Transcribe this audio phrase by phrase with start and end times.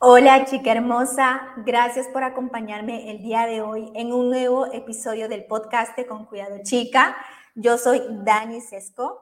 [0.00, 5.44] Hola chica hermosa, gracias por acompañarme el día de hoy en un nuevo episodio del
[5.46, 7.16] podcast Con Cuidado Chica.
[7.56, 9.18] Yo soy Dani Sesco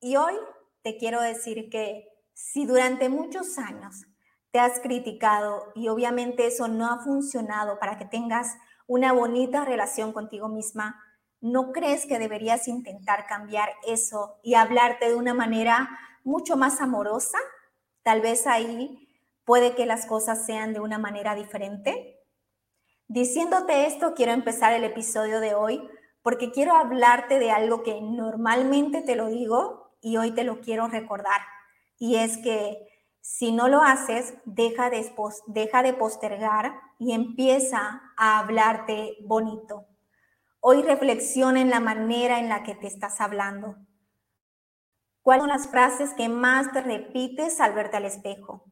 [0.00, 0.32] y hoy
[0.80, 4.06] te quiero decir que si durante muchos años
[4.50, 8.56] te has criticado y obviamente eso no ha funcionado para que tengas
[8.86, 10.98] una bonita relación contigo misma,
[11.42, 15.90] ¿no crees que deberías intentar cambiar eso y hablarte de una manera
[16.24, 17.36] mucho más amorosa?
[18.02, 19.03] Tal vez ahí
[19.44, 22.20] puede que las cosas sean de una manera diferente.
[23.08, 25.88] Diciéndote esto, quiero empezar el episodio de hoy
[26.22, 30.88] porque quiero hablarte de algo que normalmente te lo digo y hoy te lo quiero
[30.88, 31.40] recordar.
[31.98, 32.88] Y es que
[33.20, 35.12] si no lo haces, deja de,
[35.46, 39.86] de postergar y empieza a hablarte bonito.
[40.60, 43.76] Hoy reflexiona en la manera en la que te estás hablando.
[45.20, 48.64] ¿Cuáles son las frases que más te repites al verte al espejo?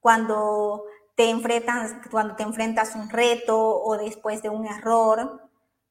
[0.00, 5.48] Cuando te enfrentas, cuando te enfrentas a un reto o después de un error,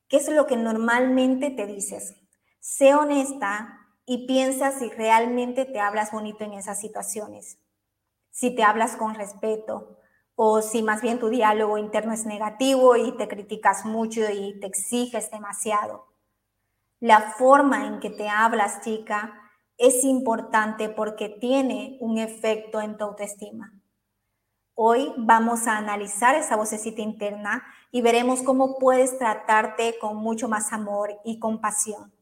[0.08, 2.16] ¿qué es lo que normalmente te dices?
[2.60, 7.60] Sé honesta y piensa si realmente te hablas bonito en esas situaciones,
[8.32, 10.00] si te hablas con respeto
[10.36, 14.68] o si más bien tu diálogo interno es negativo y te criticas mucho y te
[14.68, 16.08] exiges demasiado.
[17.00, 19.34] La forma en que te hablas, chica,
[19.78, 23.79] es importante porque tiene un efecto en tu autoestima.
[24.82, 30.72] Hoy vamos a analizar esa vocecita interna y veremos cómo puedes tratarte con mucho más
[30.72, 32.14] amor y compasión.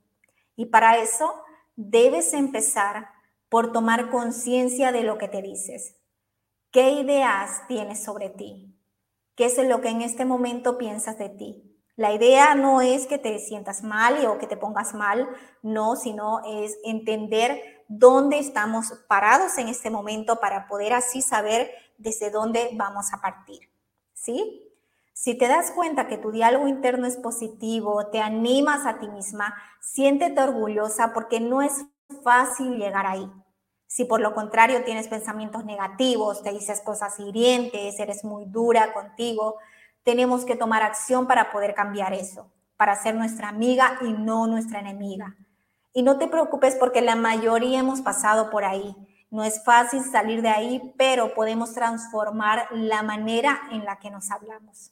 [0.55, 1.31] Y para eso
[1.75, 3.09] debes empezar
[3.47, 5.97] por tomar conciencia de lo que te dices.
[6.71, 8.75] ¿Qué ideas tienes sobre ti?
[9.35, 11.77] ¿Qué es lo que en este momento piensas de ti?
[11.95, 15.29] La idea no es que te sientas mal o que te pongas mal,
[15.61, 22.31] no, sino es entender dónde estamos parados en este momento para poder así saber desde
[22.31, 23.69] dónde vamos a partir.
[24.13, 24.63] ¿Sí?
[25.13, 29.55] Si te das cuenta que tu diálogo interno es positivo, te animas a ti misma,
[29.81, 31.73] siéntete orgullosa porque no es
[32.23, 33.27] fácil llegar ahí.
[33.87, 39.55] Si por lo contrario tienes pensamientos negativos, te dices cosas hirientes, eres muy dura contigo,
[40.03, 44.81] tenemos que tomar acción para poder cambiar eso, para ser nuestra amiga y no nuestra
[44.81, 45.35] enemiga.
[45.93, 48.95] Y no te preocupes porque la mayoría hemos pasado por ahí.
[49.29, 54.31] No es fácil salir de ahí, pero podemos transformar la manera en la que nos
[54.31, 54.91] hablamos.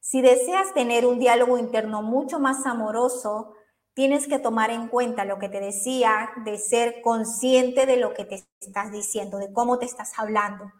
[0.00, 3.54] Si deseas tener un diálogo interno mucho más amoroso,
[3.92, 8.24] tienes que tomar en cuenta lo que te decía, de ser consciente de lo que
[8.24, 10.70] te estás diciendo, de cómo te estás hablando.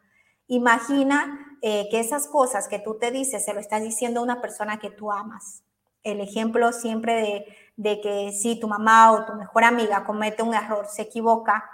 [0.48, 4.40] Imagina eh, que esas cosas que tú te dices se lo estás diciendo a una
[4.40, 5.64] persona que tú amas.
[6.04, 7.46] El ejemplo siempre de,
[7.76, 11.68] de que si tu mamá o tu mejor amiga comete un error, se equivoca,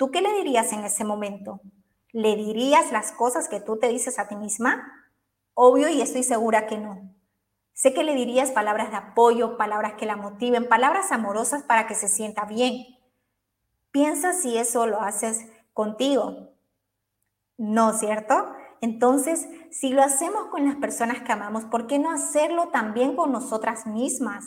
[0.00, 1.60] ¿Tú qué le dirías en ese momento?
[2.12, 4.82] ¿Le dirías las cosas que tú te dices a ti misma?
[5.52, 7.14] Obvio y estoy segura que no.
[7.74, 11.94] Sé que le dirías palabras de apoyo, palabras que la motiven, palabras amorosas para que
[11.94, 12.82] se sienta bien.
[13.90, 15.44] Piensa si eso lo haces
[15.74, 16.54] contigo.
[17.58, 18.54] No, ¿cierto?
[18.80, 23.32] Entonces, si lo hacemos con las personas que amamos, ¿por qué no hacerlo también con
[23.32, 24.46] nosotras mismas?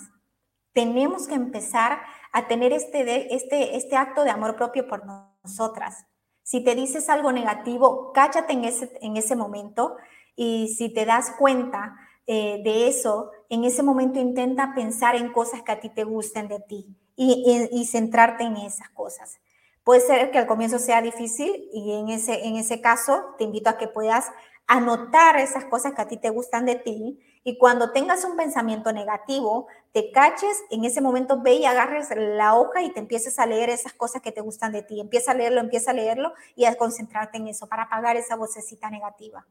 [0.74, 2.00] Tenemos que empezar
[2.32, 6.06] a tener este, este, este acto de amor propio por nosotros nosotras.
[6.44, 9.96] Si te dices algo negativo, cáchate en ese, en ese momento
[10.36, 11.96] y si te das cuenta
[12.28, 16.48] eh, de eso, en ese momento intenta pensar en cosas que a ti te gusten
[16.48, 19.40] de ti y, y, centrarte en esas cosas.
[19.84, 23.70] Puede ser que al comienzo sea difícil y en ese, en ese caso te invito
[23.70, 24.32] a que puedas
[24.68, 28.94] anotar esas cosas que a ti te gustan de ti y cuando tengas un pensamiento
[28.94, 33.46] negativo, te caches, en ese momento ve y agarres la hoja y te empieces a
[33.46, 35.02] leer esas cosas que te gustan de ti.
[35.02, 38.90] Empieza a leerlo, empieza a leerlo y a concentrarte en eso para apagar esa vocecita
[38.90, 39.46] negativa.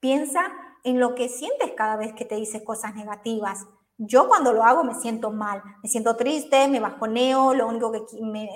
[0.00, 3.64] Piensa en lo que sientes cada vez que te dices cosas negativas.
[3.98, 8.00] Yo cuando lo hago me siento mal, me siento triste, me bajoneo, lo único que,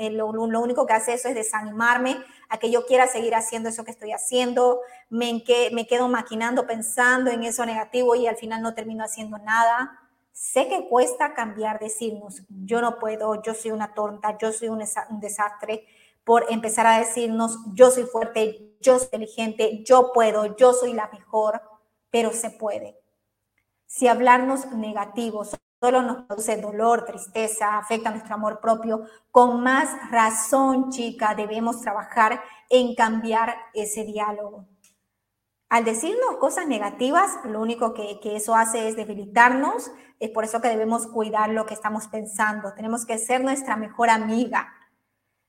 [0.01, 2.17] eh, lo, único que hace eso es desanimarme
[2.49, 4.81] a que yo quiera seguir haciendo eso que estoy haciendo,
[5.11, 10.01] me, me quedo maquinando, pensando en eso negativo y al final no termino haciendo nada.
[10.33, 14.83] Sé que cuesta cambiar, decirnos, yo no puedo, yo soy una tonta, yo soy un,
[15.11, 15.87] un desastre,
[16.25, 21.09] por empezar a decirnos, yo soy fuerte, yo soy inteligente, yo puedo, yo soy la
[21.09, 21.63] mejor,
[22.11, 23.06] pero se puede
[23.87, 30.91] si hablarnos negativos solo nos produce dolor, tristeza, afecta nuestro amor propio, con más razón,
[30.91, 34.67] chica, debemos trabajar en cambiar ese diálogo.
[35.69, 39.91] Al decirnos cosas negativas, lo único que, que, eso hace es debilitarnos.
[40.21, 42.73] Es por eso que debemos cuidar lo que estamos pensando.
[42.75, 44.73] Tenemos que ser nuestra mejor amiga.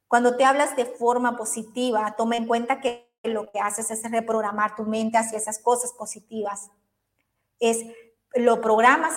[0.07, 4.75] Cuando te hablas de forma positiva, toma en cuenta que lo que haces es reprogramar
[4.75, 6.71] tu mente hacia esas cosas positivas.
[7.59, 7.85] Es
[8.35, 9.15] lo programas,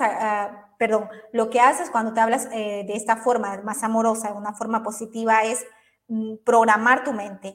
[0.78, 4.54] perdón, lo que haces cuando te hablas eh, de esta forma más amorosa, de una
[4.54, 5.64] forma positiva, es
[6.08, 7.54] mm, programar tu mente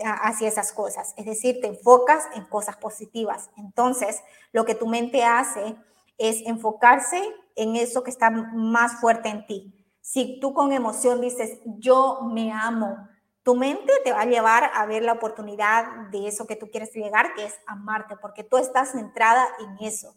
[0.00, 1.14] hacia esas cosas.
[1.16, 3.50] Es decir, te enfocas en cosas positivas.
[3.56, 4.22] Entonces,
[4.52, 5.76] lo que tu mente hace
[6.16, 7.22] es enfocarse
[7.56, 9.74] en eso que está más fuerte en ti.
[10.00, 12.96] Si tú con emoción dices, yo me amo,
[13.42, 16.92] tu mente te va a llevar a ver la oportunidad de eso que tú quieres
[16.94, 20.14] llegar, que es amarte, porque tú estás centrada en eso.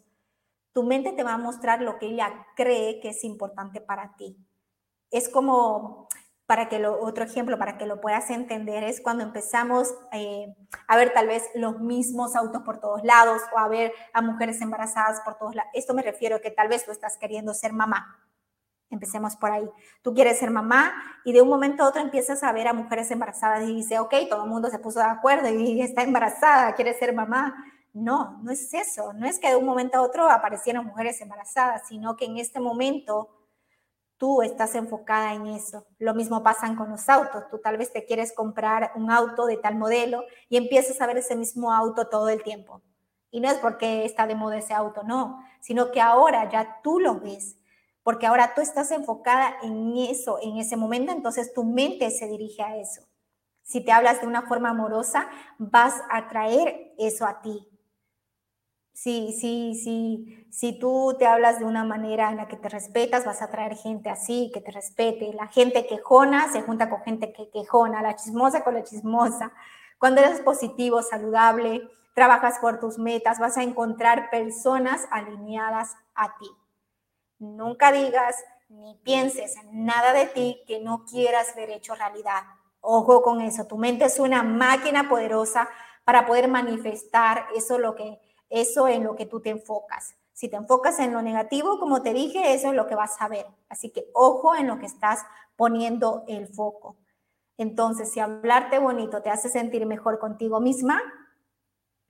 [0.72, 4.36] Tu mente te va a mostrar lo que ella cree que es importante para ti.
[5.10, 6.08] Es como,
[6.46, 10.54] para que lo, otro ejemplo, para que lo puedas entender, es cuando empezamos eh,
[10.88, 14.60] a ver tal vez los mismos autos por todos lados o a ver a mujeres
[14.60, 15.70] embarazadas por todos lados.
[15.74, 18.22] Esto me refiero a que tal vez tú estás queriendo ser mamá
[18.92, 19.66] Empecemos por ahí.
[20.02, 20.92] Tú quieres ser mamá
[21.24, 24.14] y de un momento a otro empiezas a ver a mujeres embarazadas y dices, ok,
[24.28, 27.54] todo el mundo se puso de acuerdo y está embarazada, quiere ser mamá.
[27.92, 29.12] No, no es eso.
[29.12, 32.60] No es que de un momento a otro aparecieran mujeres embarazadas, sino que en este
[32.60, 33.30] momento
[34.16, 35.86] tú estás enfocada en eso.
[35.98, 37.48] Lo mismo pasa con los autos.
[37.50, 41.18] Tú tal vez te quieres comprar un auto de tal modelo y empiezas a ver
[41.18, 42.82] ese mismo auto todo el tiempo.
[43.30, 47.00] Y no es porque está de moda ese auto, no, sino que ahora ya tú
[47.00, 47.56] lo ves
[48.02, 52.62] porque ahora tú estás enfocada en eso, en ese momento, entonces tu mente se dirige
[52.62, 53.02] a eso.
[53.62, 55.28] Si te hablas de una forma amorosa,
[55.58, 57.68] vas a traer eso a ti.
[58.92, 63.24] Si, si, si, si tú te hablas de una manera en la que te respetas,
[63.24, 65.32] vas a traer gente así, que te respete.
[65.32, 69.52] La gente quejona se junta con gente que quejona, la chismosa con la chismosa.
[69.98, 76.50] Cuando eres positivo, saludable, trabajas por tus metas, vas a encontrar personas alineadas a ti.
[77.38, 78.36] Nunca digas
[78.68, 82.42] ni pienses en nada de ti que no quieras ver hecho realidad.
[82.80, 85.68] Ojo con eso, tu mente es una máquina poderosa
[86.04, 88.18] para poder manifestar eso, lo que,
[88.52, 90.14] eso en lo que tú te enfocas.
[90.32, 93.28] Si te enfocas en lo negativo, como te dije, eso es lo que vas a
[93.28, 93.46] ver.
[93.68, 95.24] Así que ojo en lo que estás
[95.56, 96.96] poniendo el foco.
[97.56, 101.02] Entonces, si hablarte bonito te hace sentir mejor contigo misma,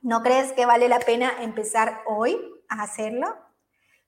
[0.00, 3.34] ¿no crees que vale la pena empezar hoy a hacerlo?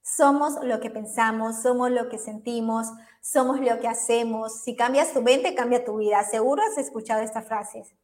[0.02, 2.88] Somos lo que pensamos, somos lo que sentimos,
[3.20, 4.62] somos lo que hacemos.
[4.62, 6.22] Si cambias tu mente, cambia tu vida.
[6.24, 7.94] Seguro has escuchado estas frases.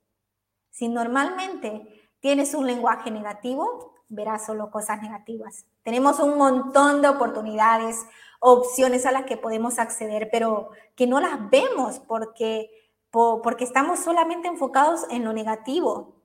[0.70, 5.64] Si normalmente tienes un lenguaje negativo, verás solo cosas negativas.
[5.82, 8.04] Tenemos un montón de oportunidades,
[8.40, 12.70] opciones a las que podemos acceder, pero que no las vemos porque,
[13.10, 16.16] porque estamos solamente enfocados en lo negativo.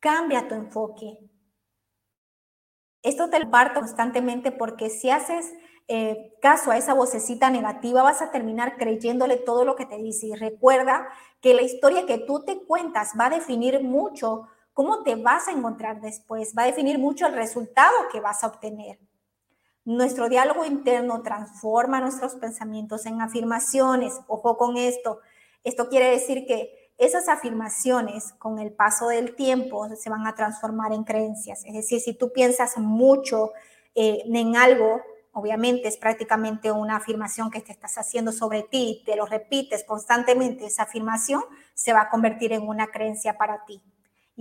[0.00, 1.18] Cambia tu enfoque.
[3.02, 5.52] Esto te lo parto constantemente porque si haces
[5.88, 10.28] eh, caso a esa vocecita negativa, vas a terminar creyéndole todo lo que te dice.
[10.28, 11.08] Y recuerda
[11.40, 15.52] que la historia que tú te cuentas va a definir mucho cómo te vas a
[15.52, 18.98] encontrar después, va a definir mucho el resultado que vas a obtener.
[19.84, 24.14] Nuestro diálogo interno transforma nuestros pensamientos en afirmaciones.
[24.28, 25.18] Ojo con esto.
[25.64, 30.92] Esto quiere decir que esas afirmaciones con el paso del tiempo se van a transformar
[30.92, 31.64] en creencias.
[31.64, 33.50] Es decir, si tú piensas mucho
[33.96, 35.02] eh, en algo,
[35.32, 40.66] obviamente es prácticamente una afirmación que te estás haciendo sobre ti, te lo repites constantemente,
[40.66, 41.42] esa afirmación
[41.74, 43.82] se va a convertir en una creencia para ti.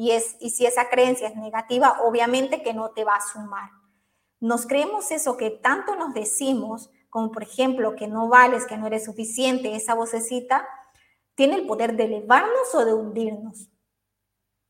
[0.01, 3.69] Y, es, y si esa creencia es negativa, obviamente que no te va a sumar.
[4.39, 8.87] Nos creemos eso que tanto nos decimos, como por ejemplo que no vales, que no
[8.87, 10.67] eres suficiente, esa vocecita,
[11.35, 13.69] tiene el poder de elevarnos o de hundirnos.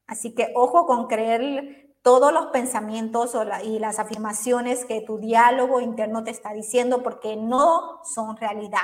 [0.06, 3.34] Así que ojo con creer todos los pensamientos
[3.64, 8.82] y las afirmaciones que tu diálogo interno te está diciendo porque no son realidad.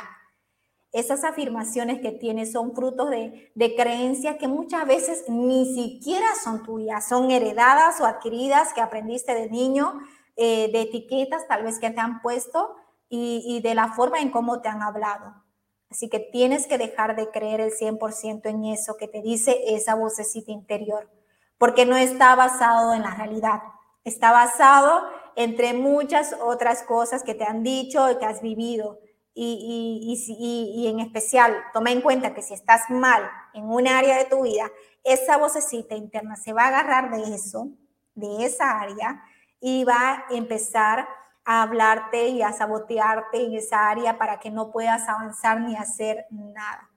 [0.93, 7.07] Esas afirmaciones que tienes son frutos de, creencias que muchas veces ni siquiera son tuyas,
[7.07, 9.99] son heredadas o adquiridas que aprendiste de niño,
[10.37, 12.75] eh, de etiquetas tal vez que te han puesto
[13.09, 15.43] y, de la forma en cómo te han hablado.
[15.89, 19.95] Así que tienes que dejar de creer el 100% en eso que te dice esa
[19.95, 21.09] vocecita interior,
[21.57, 23.61] porque no está basado en la realidad,
[24.03, 25.03] está basado
[25.35, 28.99] entre muchas otras cosas que te han dicho y que has vivido.
[29.39, 34.25] Y, y, en especial, toma en cuenta que si estás mal en un área de
[34.25, 34.71] tu vida,
[35.03, 37.69] esa vocecita interna se va a agarrar de eso,
[38.15, 39.23] de esa área,
[39.59, 41.07] y va a empezar
[41.45, 46.25] a hablarte y a sabotearte en esa área para que no puedas avanzar ni hacer
[46.31, 46.89] nada.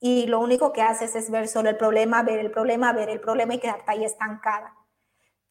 [0.00, 3.20] Y lo único que haces es ver solo el problema, ver el problema, ver el
[3.20, 4.74] problema y quedarte ahí estancada.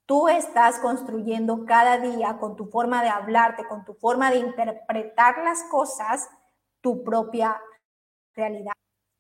[0.05, 5.37] Tú estás construyendo cada día con tu forma de hablarte, con tu forma de interpretar
[5.43, 6.29] las cosas,
[6.81, 7.61] tu propia
[8.35, 8.73] realidad.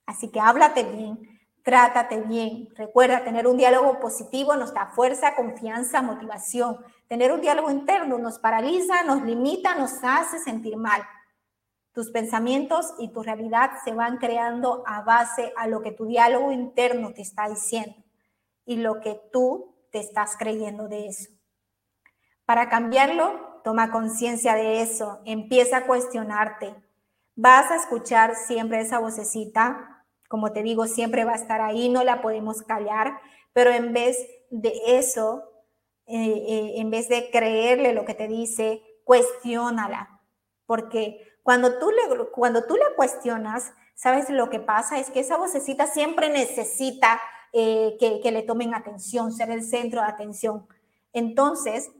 [0.05, 2.67] Así que háblate bien, Trátate bien.
[2.75, 6.77] Recuerda, tener un diálogo positivo nos da fuerza, confianza, motivación.
[7.07, 11.01] Tener un diálogo interno nos paraliza, nos limita, nos hace sentir mal.
[11.93, 16.51] Tus pensamientos y tu realidad se van creando a base a lo que tu diálogo
[16.51, 17.95] interno te está diciendo
[18.65, 21.31] y lo que tú te estás creyendo de eso.
[22.45, 26.75] Para cambiarlo, toma conciencia de eso, empieza a cuestionarte.
[27.35, 32.03] Vas a escuchar siempre esa vocecita, como te digo, siempre va a estar ahí, no
[32.03, 33.19] la podemos callar,
[33.53, 34.17] pero en vez
[34.49, 35.43] de eso,
[36.07, 40.21] eh, eh, en vez de creerle lo que te dice, cuestiónala,
[40.65, 44.97] porque cuando tú, le, cuando tú la cuestionas, ¿sabes lo que pasa?
[44.97, 47.21] Es que esa vocecita siempre necesita
[47.55, 50.67] eh, que, le tomen atención, ser el centro de atención.
[51.13, 51.91] Entonces,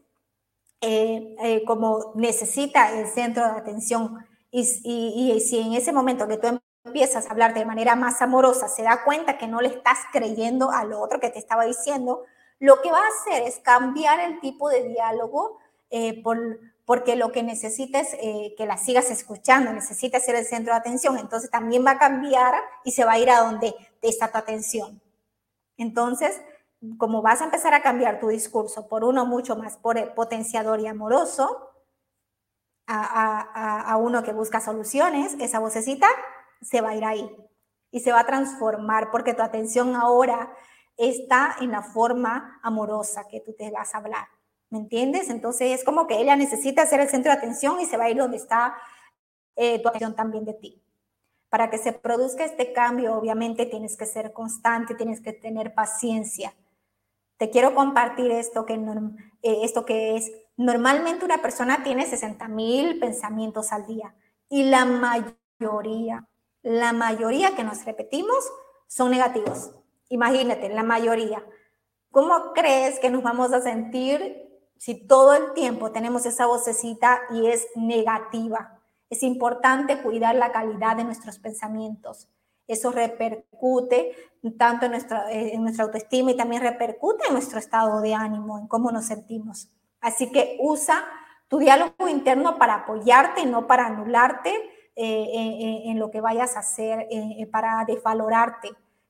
[0.81, 6.37] eh, eh, como necesita el centro de atención y, y, si en ese momento que
[6.37, 9.99] tú empiezas a hablar de manera más amorosa, se da cuenta que no le estás
[10.11, 12.23] creyendo a lo otro que te estaba diciendo,
[12.57, 15.59] lo que va a hacer es cambiar el tipo de diálogo
[16.23, 18.15] por, porque lo que necesita es
[18.57, 22.55] que la sigas escuchando, necesita ser el centro de atención, entonces también va a cambiar
[22.83, 25.02] y se va a ir a donde está tu atención.
[25.77, 26.41] Entonces,
[26.97, 29.77] como vas a empezar a cambiar tu discurso por uno mucho más
[30.15, 31.69] potenciador y amoroso,
[32.85, 36.07] a, a uno que busca soluciones, esa vocecita
[36.61, 37.37] se va a ir ahí
[37.91, 40.51] y se va a transformar porque tu atención ahora
[40.97, 44.27] está en la forma amorosa que tú te vas a hablar.
[44.69, 45.29] ¿Me entiendes?
[45.29, 48.09] Entonces es como que ella necesita ser el centro de atención y se va a
[48.09, 48.75] ir donde está
[49.55, 50.83] eh, tu atención también de ti.
[51.53, 56.55] Para que se produzca este cambio, obviamente tienes que ser constante, tienes que tener paciencia.
[57.37, 62.99] Te quiero compartir esto que, eh, esto que es, normalmente una persona tiene 60 mil
[62.99, 64.15] pensamientos al día
[64.49, 66.27] y la mayoría,
[66.63, 68.51] la mayoría que nos repetimos
[68.87, 69.75] son negativos.
[70.09, 71.45] Imagínate, la mayoría.
[72.09, 74.43] ¿Cómo crees que nos vamos a sentir
[74.79, 78.82] si todo el tiempo tenemos esa vocecita y es negativa.
[79.13, 82.27] Es importante cuidar la calidad de nuestros pensamientos.
[82.67, 84.15] Eso repercute
[84.57, 88.67] tanto en nuestra, en nuestra autoestima y también repercute en nuestro estado de ánimo, en
[88.67, 89.69] cómo nos sentimos.
[90.01, 91.05] Así que usa
[91.47, 94.51] tu diálogo interno para apoyarte, no para anularte
[94.95, 98.69] eh, en, lo que vayas a hacer, eh, para desvalorarte.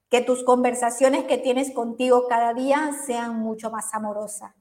[0.10, 4.52] Que tus conversaciones que tienes contigo cada día sean mucho más amorosas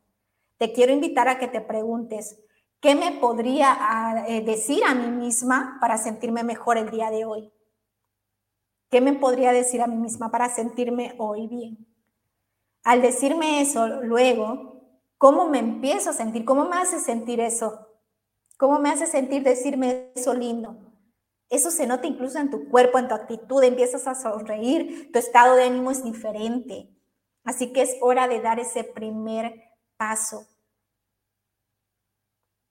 [0.63, 2.39] te quiero invitar a que te preguntes,
[2.83, 7.25] ¿qué me podría ah, eh, decir a mí misma para sentirme mejor el día de
[7.25, 7.51] hoy?
[8.91, 11.87] ¿Qué me podría decir a mí misma para sentirme hoy bien?
[12.85, 16.45] Al decirme eso, luego, ¿cómo me empiezo a sentir?
[16.45, 17.87] ¿Cómo me hace sentir eso?
[18.59, 20.77] ¿Cómo me hace sentir decirme eso lindo?
[21.49, 25.55] Eso se nota incluso en tu cuerpo, en tu actitud, empiezas a sonreír, tu estado
[25.55, 26.91] de ánimo es diferente.
[27.45, 29.55] Así que es hora de dar ese primer
[29.97, 30.47] paso.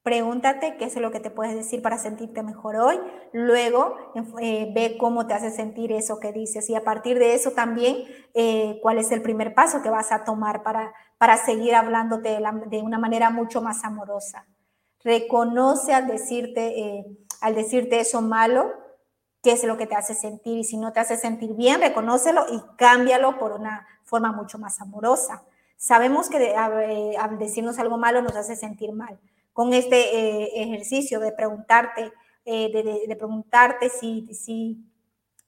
[0.03, 2.99] Pregúntate qué es lo que te puedes decir para sentirte mejor hoy.
[3.33, 3.95] Luego
[4.39, 8.05] eh, ve cómo te hace sentir eso que dices y a partir de eso también
[8.33, 12.29] eh, cuál es el primer paso que vas a tomar para, para seguir hablándote
[12.65, 14.47] de, una manera mucho más amorosa.
[15.03, 17.05] Reconoce al decirte, eh,
[17.39, 18.71] al decirte eso malo,
[19.43, 22.45] qué es lo que te hace sentir y si no te hace sentir bien, reconócelo
[22.51, 25.43] y cámbialo por una forma mucho más amorosa.
[25.77, 29.19] Sabemos que al decirnos algo malo nos hace sentir mal
[29.53, 32.11] con este eh, ejercicio de preguntarte,
[32.45, 32.71] eh,
[33.07, 34.85] de, preguntarte si, si,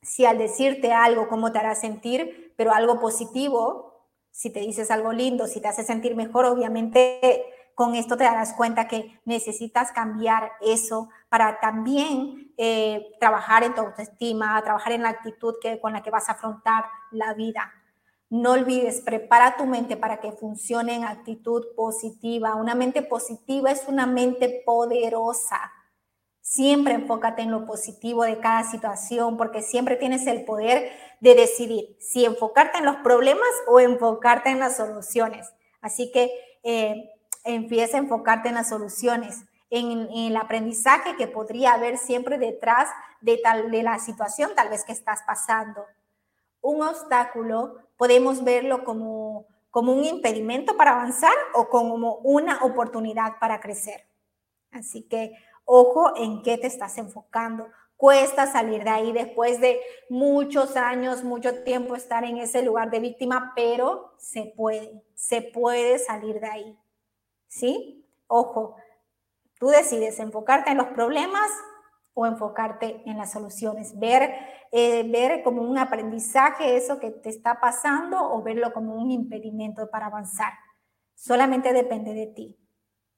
[0.02, 5.14] si al decirte algo, cómo te hará sentir, pero algo positivo, si te dices algo
[5.14, 7.44] lindo, si te hace sentir mejor, obviamente
[7.76, 13.82] con esto te darás cuenta que necesitas cambiar eso para también eh, trabajar en tu
[13.82, 17.72] autoestima, trabajar en la actitud que, con la que vas a afrontar la vida.
[18.34, 22.56] No olvides, prepara tu mente para que funcione en actitud positiva.
[22.56, 25.72] Una mente positiva es una mente poderosa.
[26.42, 31.96] Siempre enfócate en lo positivo de cada situación porque siempre tienes el poder de decidir
[32.00, 35.54] si enfocarte en los problemas o enfocarte en las soluciones.
[35.80, 36.32] Así que
[36.64, 37.12] eh,
[37.44, 42.90] empieza a enfocarte en las soluciones, en, el aprendizaje que podría haber siempre detrás
[43.22, 45.86] de, tal, de la situación tal vez que estás pasando.
[46.64, 53.60] Un obstáculo podemos verlo como, como un impedimento para avanzar o como una oportunidad para
[53.60, 54.08] crecer.
[54.72, 55.34] Así que
[55.66, 57.68] ojo en qué te estás enfocando.
[57.98, 63.00] Cuesta salir de ahí después de muchos años, mucho tiempo estar en ese lugar de
[63.02, 66.80] víctima, pero se puede, se puede salir de ahí.
[67.48, 68.10] ¿Sí?
[68.28, 68.78] Ojo,
[69.60, 71.52] tú decides enfocarte en los problemas
[72.14, 74.34] o enfocarte en las soluciones, ver,
[74.76, 79.88] eh, ver como un aprendizaje eso que te está pasando o verlo como un impedimento
[79.92, 80.52] para avanzar.
[81.14, 82.58] Solamente depende de ti.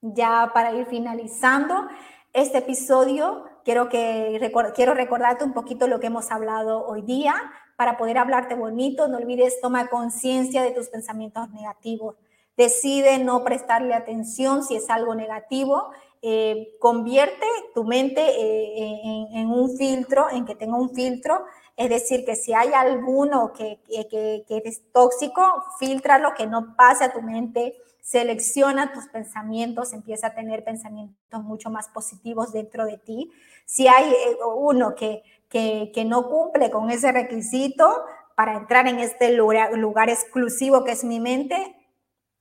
[0.02, 1.88] Ya para ir finalizando
[2.34, 7.34] este episodio, quiero, que, quiero recordarte un poquito lo que hemos hablado hoy día.
[7.78, 12.18] Para poder hablarte bonito, no olvides, toma conciencia de tus pensamientos negativos.
[12.58, 15.92] Decide no prestarle atención si es algo negativo
[16.22, 21.46] eh, convierte tu mente eh, en, un filtro, en que tenga un filtro,
[21.76, 25.42] es decir, que si hay alguno que, que, que es tóxico,
[25.80, 31.44] filtra lo que no pase a tu mente, selecciona tus pensamientos, empieza a tener pensamientos
[31.44, 33.32] mucho más positivos dentro de ti.
[33.66, 38.06] Si hay eh, uno que, que, que no cumple con ese requisito
[38.36, 41.76] para entrar en este lugar, exclusivo que es mi mente,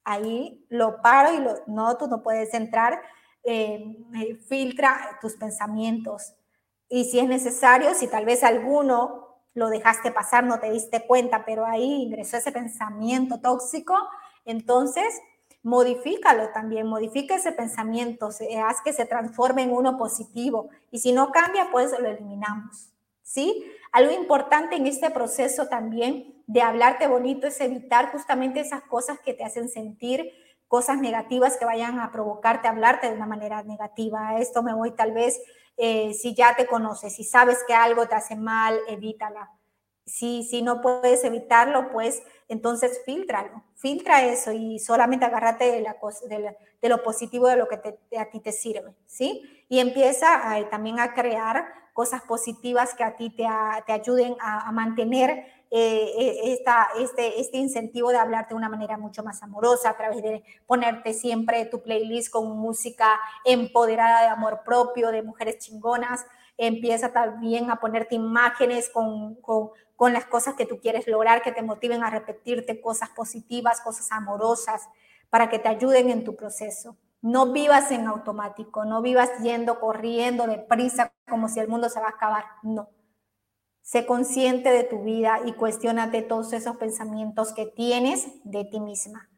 [0.05, 3.01] ahí lo paro y lo, no, tú no puedes entrar
[3.45, 6.35] eh, eh, filtra tus pensamientos.
[6.89, 9.25] Y si es necesario, si tal vez alguno
[9.55, 13.97] lo dejaste pasar, no te diste cuenta, pero ahí ingresó ese pensamiento tóxico,
[14.45, 15.05] entonces
[15.63, 20.69] modifícalo también, modifica ese pensamiento, haz que se transforme en uno positivo.
[20.91, 22.91] Y si no cambia, pues lo eliminamos.
[23.23, 23.65] ¿Sí?
[23.91, 29.33] Algo importante en este proceso también de hablarte bonito es evitar justamente esas cosas que
[29.33, 30.31] te hacen sentir
[30.69, 34.39] cosas negativas que vayan a provocarte, hablarte de una manera negativa.
[34.39, 35.41] Esto me voy tal vez,
[35.77, 39.51] eh, si ya te conoces, si sabes que algo te hace mal, evítala.
[40.07, 45.97] Si, si no puedes evitarlo, pues entonces filtralo, filtra eso y solamente agárrate de, la,
[46.29, 49.65] de, de lo positivo de lo que te, a ti te sirve, ¿sí?
[49.71, 53.47] Y empieza también a crear cosas positivas que a ti te,
[53.87, 59.25] te ayuden a mantener eh, esta, este, este incentivo de hablarte de una manera mucho
[59.25, 65.11] más amorosa a través de ponerte siempre tu playlist con música empoderada de amor propio,
[65.11, 66.25] de mujeres chingonas.
[66.57, 71.51] Empieza también a ponerte imágenes con, con, con las cosas que tú quieres lograr, que
[71.51, 74.89] te motiven a repetirte cosas positivas, cosas amorosas,
[75.29, 76.97] para que te ayuden en tu proceso.
[77.21, 82.07] No vivas en automático, no vivas yendo, corriendo deprisa como si el mundo se va
[82.07, 82.45] a acabar.
[82.63, 82.91] No
[83.85, 89.29] Sé consciente de tu vida y cuestionate todos esos pensamientos que tienes de ti misma.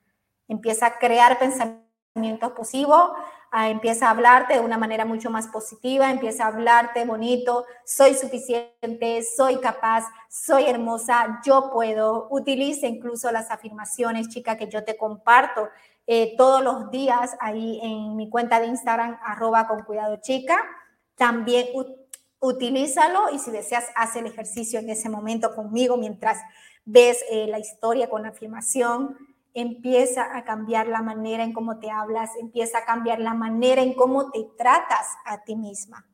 [0.46, 3.11] Empieza a crear pensamientos positivos,
[3.52, 9.24] empieza a hablarte de una manera mucho más positiva, empieza a hablarte bonito, soy suficiente,
[9.37, 12.28] soy capaz, soy hermosa, yo puedo.
[12.30, 15.70] Utiliza incluso las afirmaciones, chica, que yo te comparto
[16.06, 20.56] eh, todos los días ahí en mi cuenta de Instagram, arroba con cuidado chica.
[21.16, 21.66] También
[22.40, 26.38] utilízalo y si deseas, haz el ejercicio en ese momento conmigo mientras
[26.85, 29.16] ves eh, la historia con afirmación.
[29.55, 33.94] Empieza a cambiar la manera en cómo te hablas, empieza a cambiar la manera en
[33.94, 36.07] cómo te tratas a ti misma.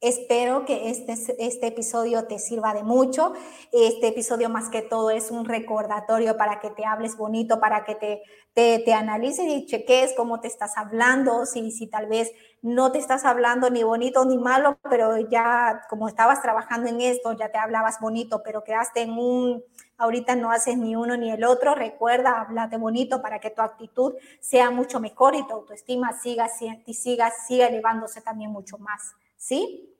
[0.00, 3.32] Espero que este, este episodio te sirva de mucho.
[3.72, 7.96] Este episodio más que todo es un recordatorio para que te hables bonito, para que
[7.96, 8.22] te,
[8.54, 12.30] te, analices y cheques cómo te estás hablando, si, si tal vez
[12.62, 17.32] no te estás hablando ni bonito ni malo, pero ya como estabas trabajando en esto,
[17.32, 19.64] ya te hablabas bonito, pero quedaste en un,
[19.96, 24.14] ahorita no haces ni uno ni el otro, recuerda, háblate bonito para que tu actitud
[24.38, 29.16] sea mucho mejor y tu autoestima siga, siga, siga elevándose también mucho más.
[29.38, 29.96] ¿Sí?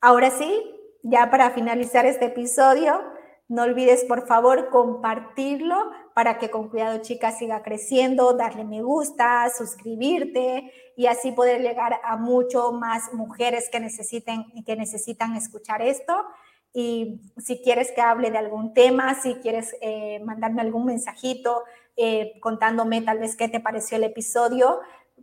[0.00, 3.02] Ahora sí, ya para finalizar este episodio,
[3.48, 9.50] no olvides por favor compartirlo para que con cuidado chica siga creciendo, darle me gusta,
[9.50, 16.24] suscribirte y así poder llegar a mucho más mujeres que necesiten que necesitan escuchar esto.
[16.72, 21.64] Y si quieres que hable de algún tema, si quieres eh, mandarme algún mensajito
[21.96, 24.80] eh, contándome tal vez qué te pareció el episodio,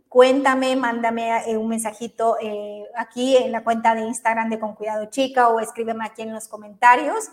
[0.08, 5.06] cuéntame, mándame eh, un mensajito eh, aquí en la cuenta de Instagram de Con Cuidado
[5.06, 7.30] Chica o escríbeme aquí en los comentarios.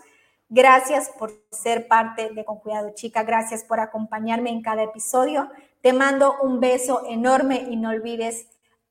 [0.48, 5.50] Gracias por ser parte de Con Cuidado Chica, gracias por acompañarme en cada episodio.
[5.80, 8.46] Te mando un beso enorme y no olvides,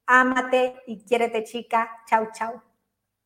[0.06, 1.90] ámate y quiérete chica.
[2.08, 2.75] Chau, chau.